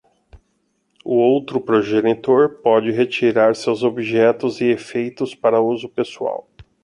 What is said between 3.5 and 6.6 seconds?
seus objetos e efeitos para uso pessoal.